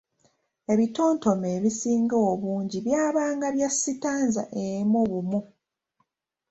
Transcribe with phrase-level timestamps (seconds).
[0.71, 5.39] Ebitontome ebisinga obungi byabyanga bya sitanza emu bumu.